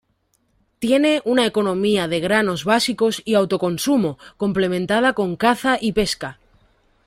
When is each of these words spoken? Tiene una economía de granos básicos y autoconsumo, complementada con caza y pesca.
Tiene 0.79 1.21
una 1.25 1.45
economía 1.45 2.07
de 2.07 2.19
granos 2.19 2.65
básicos 2.65 3.21
y 3.23 3.35
autoconsumo, 3.35 4.17
complementada 4.35 5.13
con 5.13 5.35
caza 5.35 5.77
y 5.79 5.91
pesca. 5.91 6.39